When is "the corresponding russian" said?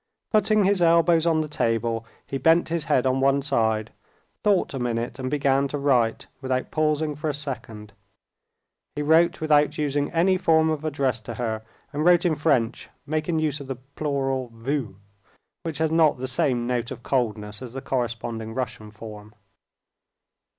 17.73-18.89